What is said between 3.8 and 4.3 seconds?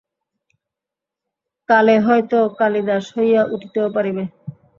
পারিব।